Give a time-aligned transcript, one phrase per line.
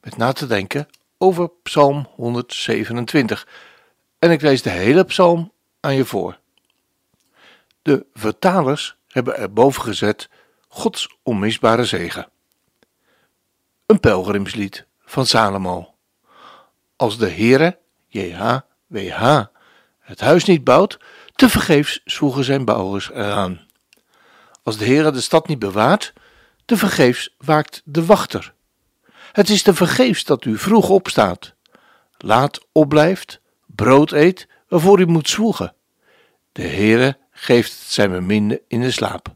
[0.00, 0.88] met na te denken
[1.18, 3.46] over Psalm 127.
[4.18, 6.38] En ik lees de hele psalm aan je voor.
[7.82, 10.28] De vertalers hebben erboven gezet
[10.68, 12.28] Gods onmisbare zegen.
[13.86, 15.94] Een pelgrimslied van Salomo.
[16.96, 19.44] Als de Heere, JHWH,
[19.98, 20.98] het huis niet bouwt,
[21.34, 23.66] te vergeefs zwoegen zijn bouwers eraan.
[24.62, 26.12] Als de Heere de stad niet bewaart,
[26.64, 28.54] te vergeefs waakt de wachter.
[29.32, 31.54] Het is te vergeefs dat u vroeg opstaat,
[32.18, 35.74] laat opblijft, brood eet, waarvoor u moet zwoegen.
[36.52, 39.34] De Heere geeft zijn beminde in de slaap.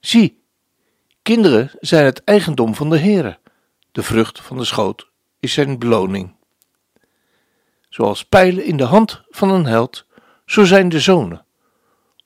[0.00, 0.42] Zie,
[1.22, 3.38] kinderen zijn het eigendom van de Heere.
[3.92, 5.08] De vrucht van de schoot
[5.40, 6.34] is zijn beloning.
[7.88, 10.06] Zoals pijlen in de hand van een held,
[10.46, 11.44] zo zijn de zonen,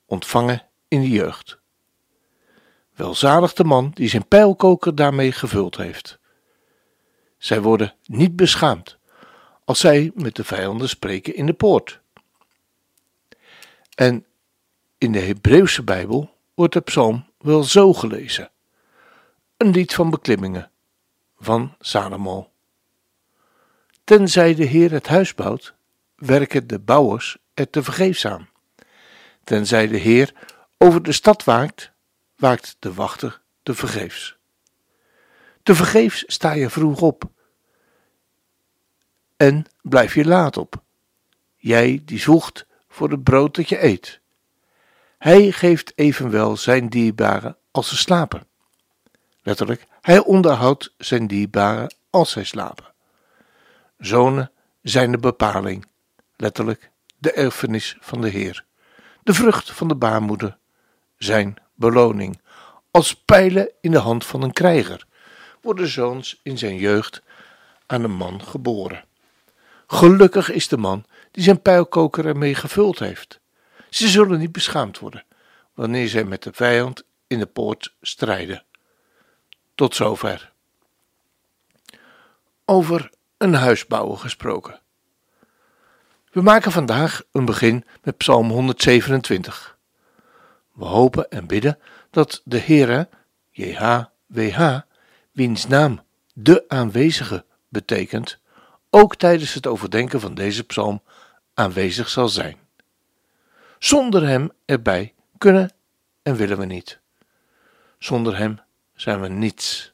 [0.07, 1.60] ontvangen in de jeugd.
[3.01, 6.19] Welzalig de man die zijn pijlkoker daarmee gevuld heeft.
[7.39, 8.99] Zij worden niet beschaamd
[9.65, 12.01] als zij met de vijanden spreken in de poort.
[13.95, 14.27] En
[14.99, 18.51] in de Hebreeuwse Bijbel wordt de psalm wel zo gelezen:
[19.57, 20.71] een lied van beklimmingen
[21.39, 22.51] van Salomo.
[24.05, 25.75] Tenzij de Heer het huis bouwt,
[26.15, 28.49] werken de bouwers er te vergeefs aan.
[29.45, 30.33] Tenzij de Heer
[30.79, 31.90] over de stad waakt,
[32.41, 34.37] waakt de wachter te vergeefs.
[35.63, 37.31] Te vergeefs sta je vroeg op
[39.37, 40.83] en blijf je laat op.
[41.57, 44.21] Jij die zoekt voor het brood dat je eet.
[45.19, 48.47] Hij geeft evenwel zijn dierbaren als ze slapen.
[49.43, 52.93] Letterlijk, hij onderhoudt zijn dierbaren als zij slapen.
[53.99, 54.51] Zonen
[54.83, 55.87] zijn de bepaling,
[56.37, 58.65] letterlijk de erfenis van de Heer.
[59.23, 60.59] De vrucht van de baarmoeder,
[61.17, 62.41] zijn beloning.
[62.91, 65.07] Als pijlen in de hand van een krijger
[65.61, 67.23] worden zoons in zijn jeugd
[67.87, 69.05] aan een man geboren.
[69.87, 73.41] Gelukkig is de man die zijn pijlkoker ermee gevuld heeft.
[73.91, 75.25] Ze zullen niet beschaamd worden
[75.75, 78.65] wanneer zij met de vijand in de poort strijden.
[79.75, 80.53] Tot zover.
[82.65, 84.81] Over een huisbouwer gesproken.
[86.31, 89.79] We maken vandaag een begin met Psalm 127.
[90.81, 91.79] We hopen en bidden
[92.11, 93.09] dat de Heere,
[93.51, 94.79] JHWH,
[95.33, 96.03] wiens naam
[96.33, 98.39] de aanwezige betekent,
[98.91, 101.03] ook tijdens het overdenken van deze psalm
[101.55, 102.59] aanwezig zal zijn.
[103.79, 105.73] Zonder Hem erbij kunnen
[106.23, 106.99] en willen we niet.
[107.99, 108.61] Zonder Hem
[108.95, 109.93] zijn we niets.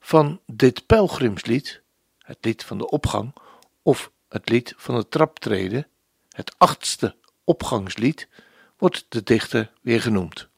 [0.00, 1.82] Van dit pelgrimslied,
[2.18, 3.34] het lied van de opgang,
[3.82, 5.86] of het lied van de traptreden,
[6.28, 8.28] het achtste opgangslied,
[8.82, 10.48] wordt de dichter weer genoemd.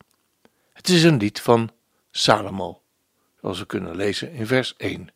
[0.72, 1.70] Het is een lied van
[2.10, 2.82] Salomo,
[3.40, 5.12] zoals we kunnen lezen in vers 1.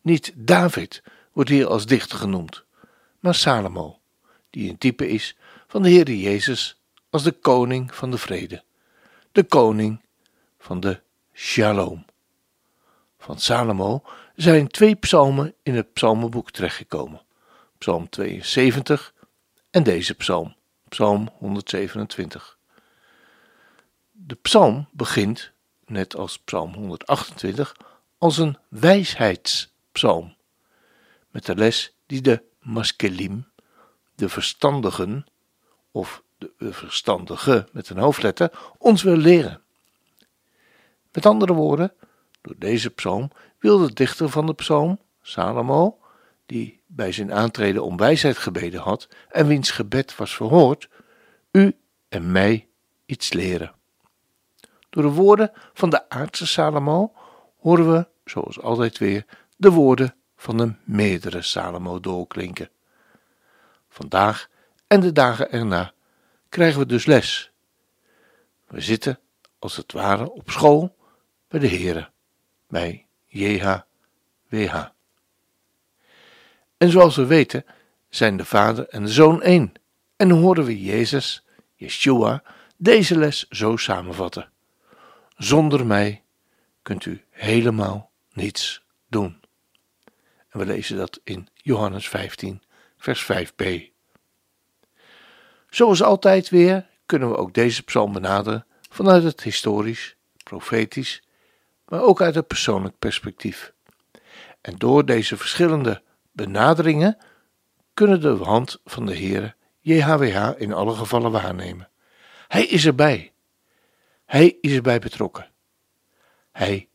[0.00, 2.64] Niet David wordt hier als dichter genoemd,
[3.20, 3.98] maar Salomo,
[4.50, 8.62] die een type is van de Heer Jezus als de koning van de vrede,
[9.32, 10.00] de koning
[10.58, 11.00] van de
[11.32, 12.04] shalom.
[13.18, 14.02] Van Salomo
[14.36, 17.22] zijn twee psalmen in het psalmenboek terechtgekomen,
[17.78, 19.14] psalm 72
[19.70, 20.54] en deze psalm,
[20.94, 22.58] psalm 127.
[24.10, 25.52] De psalm begint,
[25.86, 27.76] net als psalm 128,
[28.18, 30.36] als een wijsheids psalm.
[31.30, 33.48] Met de les die de maskelim,
[34.14, 35.26] de verstandigen,
[35.90, 39.62] of de verstandige met een hoofdletter, ons wil leren.
[41.12, 41.92] Met andere woorden,
[42.40, 45.98] door deze psalm wil de dichter van de psalm, Salomo,
[46.46, 50.88] die bij zijn aantreden om wijsheid gebeden had en wiens gebed was verhoord,
[51.50, 51.76] u
[52.08, 52.68] en mij
[53.06, 53.74] iets leren.
[54.90, 57.12] Door de woorden van de aardse Salomo
[57.58, 59.24] horen we, zoals altijd weer,
[59.56, 62.70] de woorden van een meerdere Salomo doorklinken.
[63.88, 64.48] Vandaag
[64.86, 65.92] en de dagen erna
[66.48, 67.50] krijgen we dus les.
[68.66, 69.18] We zitten,
[69.58, 70.96] als het ware, op school
[71.48, 72.10] bij de Heere,
[72.68, 74.93] bij JHWH.
[76.84, 77.64] En zoals we weten,
[78.08, 79.72] zijn de Vader en de Zoon één.
[80.16, 81.44] En horen we Jezus,
[81.74, 82.42] Yeshua,
[82.76, 84.50] deze les zo samenvatten.
[85.36, 86.22] Zonder mij
[86.82, 89.40] kunt u helemaal niets doen.
[90.48, 92.62] En we lezen dat in Johannes 15,
[92.96, 93.82] vers 5b.
[95.70, 101.22] Zoals altijd weer kunnen we ook deze psalm benaderen vanuit het historisch, profetisch,
[101.88, 103.72] maar ook uit het persoonlijk perspectief.
[104.60, 106.02] En door deze verschillende
[106.34, 107.18] benaderingen
[107.94, 111.88] kunnen de hand van de Heere JHWH in alle gevallen waarnemen.
[112.48, 113.32] Hij is erbij.
[114.24, 115.50] Hij is erbij betrokken.
[116.52, 116.88] Hij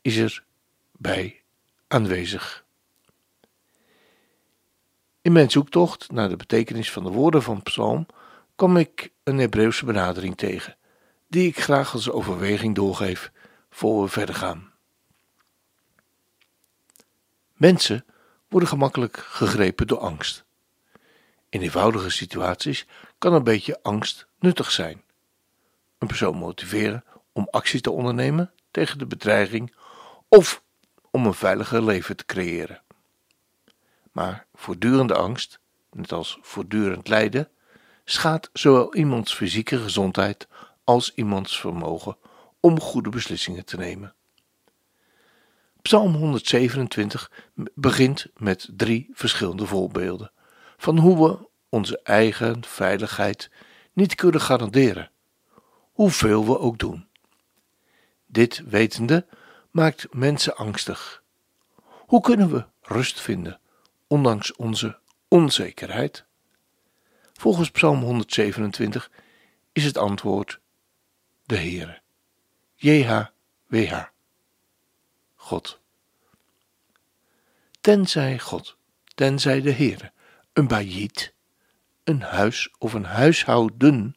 [0.00, 0.42] is
[0.96, 1.42] erbij
[1.88, 2.64] aanwezig.
[5.22, 8.06] In mijn zoektocht naar de betekenis van de woorden van Psalm
[8.56, 10.76] kwam ik een Hebreeuwse benadering tegen,
[11.28, 13.32] die ik graag als overweging doorgeef
[13.70, 14.72] voor we verder gaan.
[17.52, 18.04] Mensen
[18.50, 20.44] worden gemakkelijk gegrepen door angst.
[21.48, 22.86] In eenvoudige situaties
[23.18, 25.02] kan een beetje angst nuttig zijn.
[25.98, 29.74] Een persoon motiveren om actie te ondernemen tegen de bedreiging
[30.28, 30.62] of
[31.10, 32.82] om een veiliger leven te creëren.
[34.12, 35.58] Maar voortdurende angst,
[35.90, 37.48] net als voortdurend lijden,
[38.04, 40.48] schaadt zowel iemands fysieke gezondheid
[40.84, 42.16] als iemands vermogen
[42.60, 44.14] om goede beslissingen te nemen.
[45.82, 47.30] Psalm 127
[47.74, 50.32] begint met drie verschillende voorbeelden
[50.76, 53.50] van hoe we onze eigen veiligheid
[53.92, 55.10] niet kunnen garanderen,
[55.92, 57.08] hoeveel we ook doen.
[58.26, 59.26] Dit wetende
[59.70, 61.22] maakt mensen angstig.
[61.84, 63.60] Hoe kunnen we rust vinden,
[64.06, 64.98] ondanks onze
[65.28, 66.24] onzekerheid?
[67.32, 69.10] Volgens Psalm 127
[69.72, 70.60] is het antwoord
[71.44, 72.00] de Heere.
[72.74, 74.04] JHWH.
[75.50, 75.80] God.
[77.80, 78.76] Tenzij God,
[79.14, 80.12] tenzij de Heere,
[80.52, 81.32] een bayit,
[82.04, 84.14] een huis of een huishouden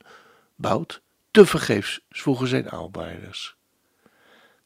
[0.55, 1.01] bouwt,
[1.31, 3.55] te vergeefs vroegen zijn arbeiders.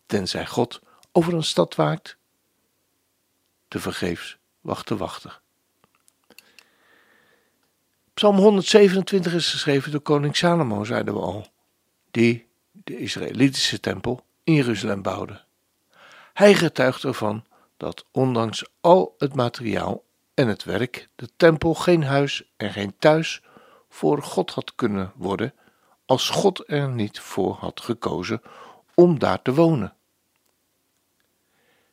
[0.06, 0.82] Tenzij God
[1.12, 2.18] over een stad waakt,
[3.68, 5.42] te vergeefs wacht de wachter.
[8.14, 11.48] Psalm 127 is geschreven door koning Salomo, zeiden we al,
[12.12, 15.46] die de Israëlitische tempel in Jeruzalem bouwde.
[16.38, 17.46] Hij getuigt ervan
[17.78, 20.04] dat ondanks al het materiaal
[20.34, 23.42] en het werk de tempel geen huis en geen thuis
[23.90, 25.54] voor God had kunnen worden
[26.06, 28.42] als God er niet voor had gekozen
[28.94, 29.96] om daar te wonen.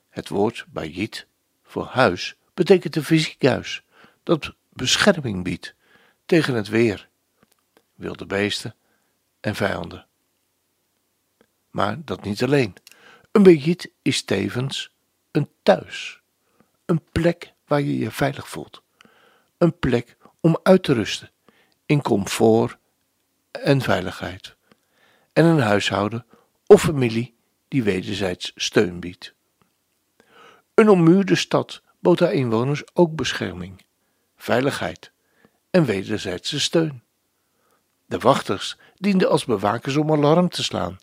[0.09, 1.27] Het woord bayit
[1.63, 3.83] voor huis betekent een fysiek huis
[4.23, 5.75] dat bescherming biedt
[6.27, 7.09] tegen het weer,
[7.95, 8.75] wilde beesten
[9.41, 10.07] en vijanden.
[11.71, 12.75] Maar dat niet alleen.
[13.35, 14.91] Een bayit is tevens
[15.31, 16.21] een thuis,
[16.85, 18.83] een plek waar je je veilig voelt,
[19.59, 21.31] een plek om uit te rusten
[21.87, 22.77] in comfort
[23.51, 24.57] en veiligheid,
[25.33, 26.27] en een huishouden
[26.67, 27.35] of familie
[27.69, 29.35] die wederzijds steun biedt.
[30.75, 33.85] Een ommuurde stad bood haar inwoners ook bescherming,
[34.37, 35.13] veiligheid
[35.71, 37.03] en wederzijdse steun.
[38.07, 40.99] De wachters dienden als bewakers om alarm te slaan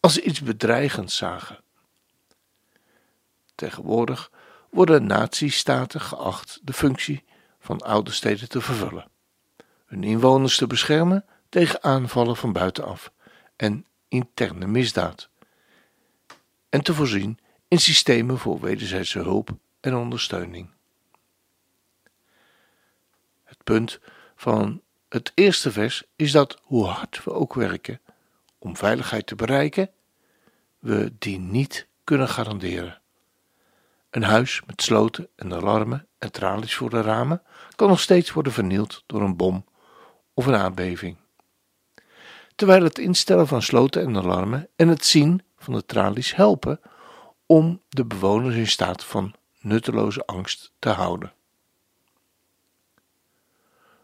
[0.00, 1.64] als ze iets bedreigends zagen.
[3.56, 4.30] Tegenwoordig
[4.70, 7.24] worden natiestaten geacht de functie
[7.58, 9.08] van oude steden te vervullen,
[9.86, 13.12] hun inwoners te beschermen tegen aanvallen van buitenaf
[13.56, 15.28] en interne misdaad,
[16.68, 17.38] en te voorzien
[17.68, 20.70] in systemen voor wederzijdse hulp en ondersteuning.
[23.44, 23.98] Het punt
[24.36, 28.00] van het eerste vers is dat hoe hard we ook werken
[28.58, 29.90] om veiligheid te bereiken,
[30.78, 33.00] we die niet kunnen garanderen.
[34.16, 37.42] Een huis met sloten en alarmen en tralies voor de ramen
[37.74, 39.64] kan nog steeds worden vernield door een bom
[40.34, 41.16] of een aardbeving.
[42.54, 46.80] Terwijl het instellen van sloten en alarmen en het zien van de tralies helpen
[47.46, 51.32] om de bewoners in staat van nutteloze angst te houden.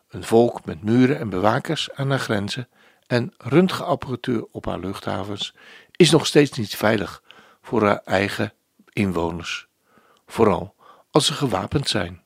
[0.08, 2.68] Een volk met muren en bewakers aan haar grenzen
[3.06, 5.54] en röntgenapparatuur op haar luchthavens
[5.90, 7.22] is nog steeds niet veilig
[7.62, 8.52] voor haar eigen
[8.92, 9.70] inwoners,
[10.26, 10.74] vooral
[11.10, 12.22] als ze gewapend zijn.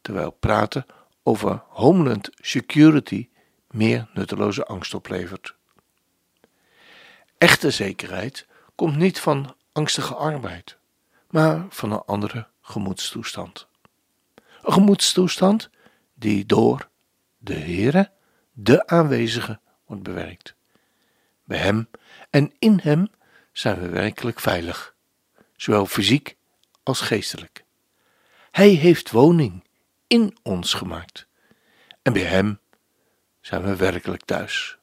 [0.00, 0.86] Terwijl praten
[1.22, 3.28] over homeland security
[3.70, 5.54] meer nutteloze angst oplevert.
[7.38, 10.78] Echte zekerheid komt niet van angstige arbeid,
[11.30, 13.66] maar van een andere gemoedstoestand.
[14.62, 15.70] Een gemoedstoestand
[16.14, 16.88] die door
[17.38, 18.10] de Heere,
[18.52, 20.54] de aanwezige, wordt bewerkt.
[21.44, 21.88] Bij Hem
[22.30, 23.10] en in Hem
[23.52, 24.93] zijn we werkelijk veilig,
[25.64, 26.36] zowel fysiek
[26.82, 27.64] als geestelijk.
[28.50, 29.64] Hij heeft woning
[30.06, 31.26] in ons gemaakt
[32.02, 32.60] en bij Hem
[33.40, 34.78] zijn we werkelijk thuis.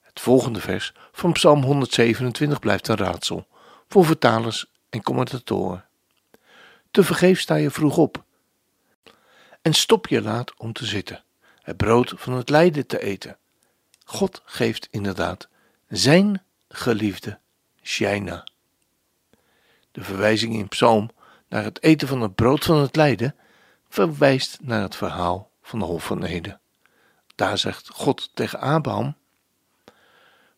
[0.00, 3.46] Het volgende vers van Psalm 127 blijft een raadsel
[3.88, 5.86] voor vertalers en commentatoren.
[6.90, 8.24] Te vergeef sta je vroeg op
[9.62, 11.24] en stop je laat om te zitten,
[11.62, 13.38] het brood van het lijden te eten.
[14.04, 15.48] God geeft inderdaad
[15.88, 17.38] zijn geliefde
[17.82, 18.50] Shaina.
[19.92, 21.10] De verwijzing in Psalm
[21.48, 23.36] naar het eten van het brood van het lijden
[23.88, 26.60] verwijst naar het verhaal van de Hof van Eden.
[27.34, 29.16] Daar zegt God tegen Abraham: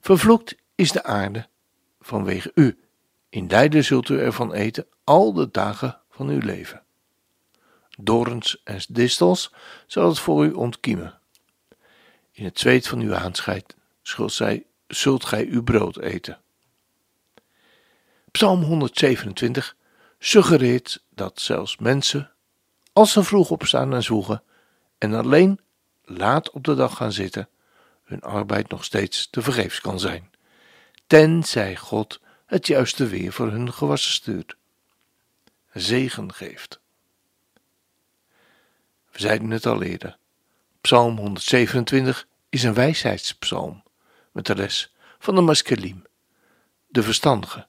[0.01, 1.49] Vervloekt is de aarde
[2.01, 2.79] vanwege u.
[3.29, 6.83] In lijden zult u ervan eten al de dagen van uw leven.
[7.99, 9.53] Dorens en distels
[9.87, 11.19] zal het voor u ontkiemen.
[12.33, 13.77] In het zweet van uw aanscheid
[14.87, 16.39] zult gij uw brood eten.
[18.35, 19.77] Psalm 127
[20.19, 22.33] suggereert dat zelfs mensen,
[22.93, 24.43] als ze vroeg opstaan en zwoegen
[24.99, 25.61] en alleen
[26.05, 27.49] laat op de dag gaan zitten,
[28.05, 30.31] hun arbeid nog steeds te vergeefs kan zijn,
[31.07, 34.57] tenzij God het juiste weer voor hun gewassen stuurt,
[35.73, 36.81] zegen geeft.
[39.11, 40.19] We zeiden het al eerder.
[40.81, 43.83] Psalm 127 is een wijsheidspsalm
[44.33, 46.05] met de les van de maskelim,
[46.87, 47.67] de verstandige,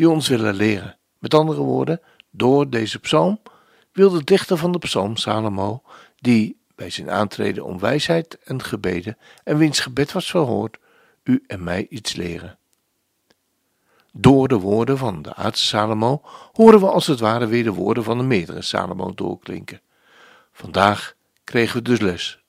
[0.00, 0.96] die ons willen leren.
[1.18, 3.40] Met andere woorden, door deze psalm
[3.92, 5.82] wil de dichter van de psalm, Salomo,
[6.16, 10.78] die bij zijn aantreden om wijsheid en gebeden en wiens gebed was verhoord,
[11.22, 12.58] u en mij iets leren.
[14.12, 18.04] Door de woorden van de aardse Salomo horen we als het ware weer de woorden
[18.04, 19.80] van de meerdere Salomo doorklinken.
[20.52, 21.14] Vandaag
[21.44, 22.42] kregen we dus les,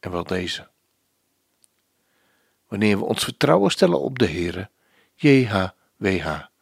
[0.00, 0.68] en wel deze.
[2.68, 4.70] Wanneer we ons vertrouwen stellen op de Heere,
[5.14, 6.54] JHWH,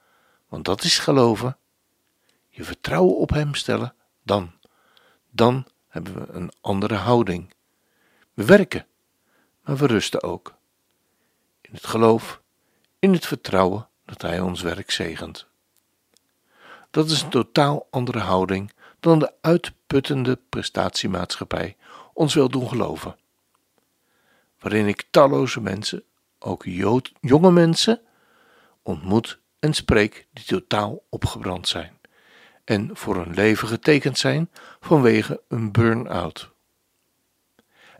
[0.54, 1.56] want dat is geloven,
[2.49, 4.52] je vertrouwen op Hem stellen, dan,
[5.30, 7.54] dan hebben we een andere houding.
[8.34, 8.87] We werken,
[9.62, 10.54] maar we rusten ook.
[11.61, 12.40] In het geloof,
[12.99, 15.46] in het vertrouwen dat Hij ons werk zegent.
[16.90, 21.76] Dat is een totaal andere houding dan de uitputtende prestatiemaatschappij
[22.12, 23.16] ons wil doen geloven.
[24.58, 26.02] Waarin ik talloze mensen,
[26.38, 26.64] ook
[27.20, 28.00] jonge mensen,
[28.82, 32.00] ontmoet en spreek die totaal opgebrand zijn
[32.64, 36.50] en voor hun leven getekend zijn vanwege een burn-out.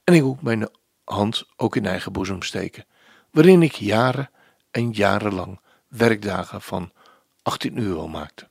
[0.05, 0.69] En ik moet mijn
[1.05, 2.87] hand ook in eigen boezem steken,
[3.31, 4.31] waarin ik jaren
[4.71, 6.93] en jarenlang werkdagen van
[7.43, 8.49] 18 uur maakte.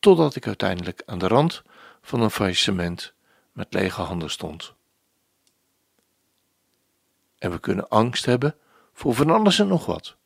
[0.00, 1.62] Totdat ik uiteindelijk aan de rand
[2.02, 3.12] van een faillissement
[3.52, 4.74] met lege handen stond.
[7.38, 8.56] En we kunnen angst hebben
[8.92, 10.18] voor van alles en nog wat.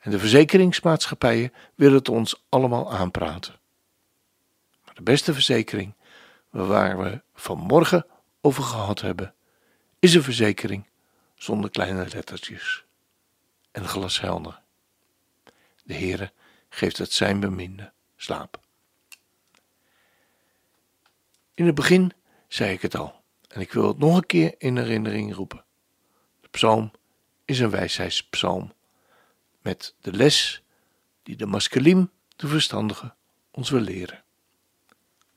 [0.00, 3.58] En de verzekeringsmaatschappijen willen het ons allemaal aanpraten.
[4.84, 5.94] Maar de beste verzekering,
[6.50, 8.06] waar we vanmorgen
[8.40, 9.34] over gehad hebben,
[9.98, 10.86] is een verzekering
[11.34, 12.84] zonder kleine lettertjes
[13.70, 14.60] en glashelder.
[15.84, 16.32] De Heere
[16.68, 18.60] geeft het zijn beminde slaap.
[21.54, 22.12] In het begin
[22.48, 25.64] zei ik het al, en ik wil het nog een keer in herinnering roepen.
[26.40, 26.90] De psalm
[27.44, 28.72] is een wijsheidspsalm
[29.62, 30.62] met de les
[31.22, 33.14] die de maskelim, de verstandige,
[33.50, 34.22] ons wil leren.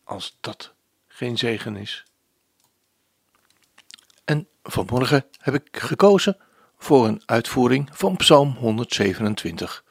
[0.03, 0.73] Als dat
[1.07, 2.03] geen zegen is.
[4.25, 6.37] En vanmorgen heb ik gekozen
[6.77, 9.83] voor een uitvoering van Psalm 127,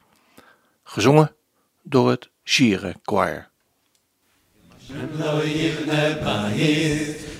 [0.83, 1.35] gezongen
[1.81, 3.49] door het Shire Choir.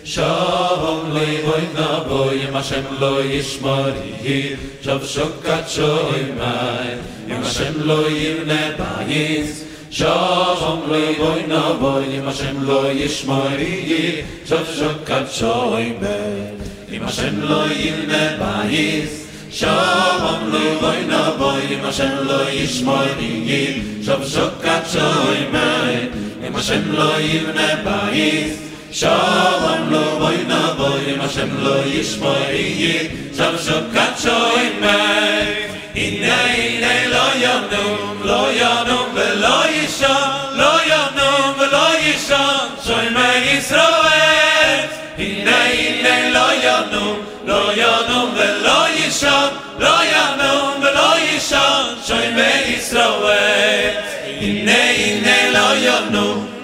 [0.03, 7.87] Shalom loy boy na boy im Hashem lo yishmori Shav shokat shoy mai im Hashem
[7.87, 15.95] lo yirne bayis Shalom loy boy na boy im Hashem lo yishmori Shav shokat shoy
[15.95, 16.51] mai
[16.91, 19.23] im Hashem lo yirne bayis
[19.55, 26.11] Shalom loy boy na boy im Hashem lo yishmori Shav shokat shoy mai
[26.43, 33.57] im Hashem lo yirne bayis Shalom lo boy na boy ma shem lo yishmoi Shav
[33.65, 35.65] shokat shoy mei.
[35.97, 43.09] Inay inay lo yonum lo yonum ve lo yishon Lo yonum ve lo yishon Shoy
[43.17, 44.85] mei Yisroel.
[45.17, 47.17] Inay inay lo yonum
[47.49, 49.49] lo yonum ve lo yishon
[49.81, 53.93] Lo yonum ve lo yishon Shoy mei Yisroel.
[54.37, 55.63] Inay inay lo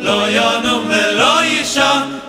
[0.05, 1.08] lo ve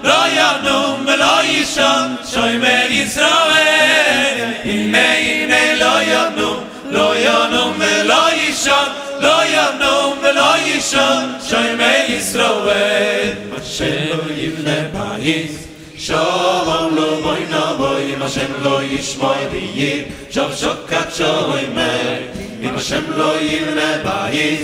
[0.03, 4.51] לא ינום ולא יישום שוימר ישראל.
[4.65, 8.89] הנה הנה לא ינום לא ינום ולא יישום
[9.21, 13.33] לא ינום ולא יישום שוימר ישראל.
[13.59, 15.51] אשר יבנה בית
[15.99, 22.17] שלום לא בוי נבוי אם השם לא ישמוי בייב שוב שוקת שוי מר
[22.63, 24.61] אם השם לא יבנה בית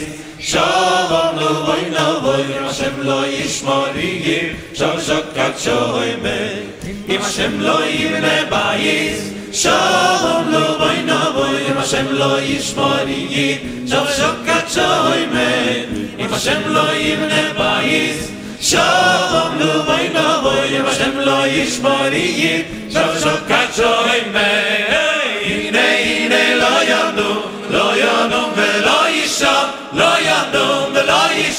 [0.46, 7.86] שבם לו בוי נבוי, השם לא ישמור יגיב, שם שוקת שוי מת, אם השם לא
[7.86, 15.88] יבנה בייס, שבם לו בוי נבוי, אם השם לא ישמור יגיב, שם שוקת שוי מת,
[16.18, 23.08] אם השם לא יבנה בייס, שבם לו בוי נבוי, אם השם לא ישמור יגיב, שם
[23.22, 23.74] שוקת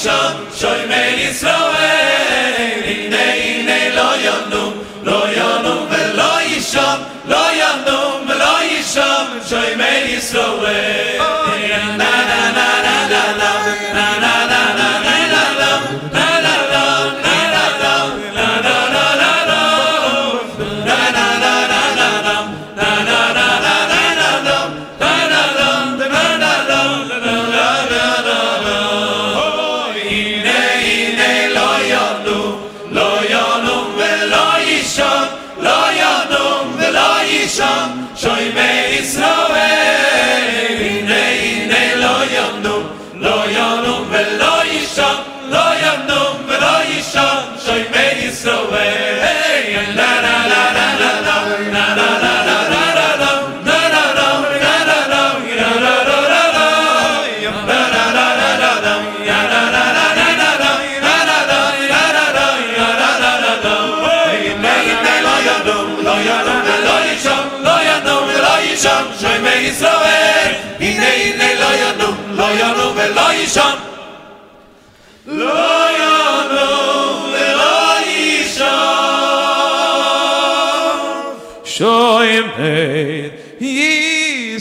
[0.02, 8.64] שם, שוי מי ישראל, הנה הנה לא ינום, לא ינום ולא ישם, לא ינום ולא
[8.64, 11.20] ישם, שוי מי ישראל,
[11.62, 12.17] הנה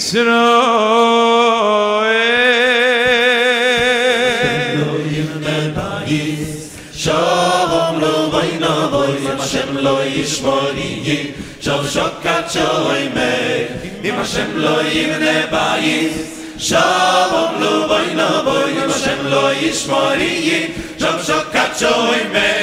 [0.07, 0.47] Yisroel
[5.11, 13.67] Shem lo bayis Shalom lo vayna boy Shem lo yishmori Shav shokat shalom me
[14.23, 22.56] Shem lo yivne bayis Shalom lo vayna boy Shem lo yishmori Shav shokat shalom me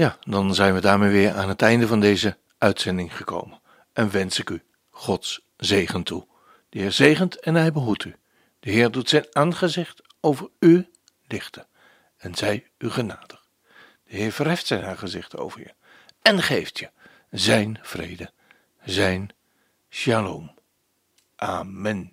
[0.00, 3.60] Ja, dan zijn we daarmee weer aan het einde van deze uitzending gekomen.
[3.92, 6.26] En wens ik u Gods zegen toe.
[6.68, 8.16] De Heer zegent en hij behoedt u.
[8.60, 10.90] De Heer doet zijn aangezicht over u
[11.26, 11.66] lichten
[12.16, 13.46] en zij u genadig.
[14.04, 15.74] De Heer verheft zijn aangezicht over je
[16.22, 16.90] en geeft je
[17.30, 18.32] zijn vrede,
[18.84, 19.30] zijn
[19.90, 20.54] shalom.
[21.36, 22.12] Amen.